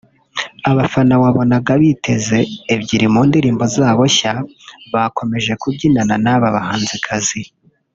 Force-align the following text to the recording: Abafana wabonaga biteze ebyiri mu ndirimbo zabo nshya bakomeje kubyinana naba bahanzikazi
Abafana 0.71 1.13
wabonaga 1.23 1.71
biteze 1.81 2.39
ebyiri 2.73 3.07
mu 3.13 3.21
ndirimbo 3.29 3.63
zabo 3.75 4.03
nshya 4.09 4.33
bakomeje 4.93 5.51
kubyinana 5.61 6.15
naba 6.25 6.47
bahanzikazi 6.57 7.41